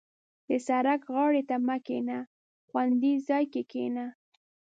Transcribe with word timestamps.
•د 0.47 0.49
سړک 0.67 1.01
غاړې 1.13 1.41
ته 1.49 1.55
مه 1.67 1.77
کښېنه، 1.85 2.17
خوندي 2.67 3.13
ځای 3.27 3.43
کې 3.53 3.61
کښېنه. 3.71 4.05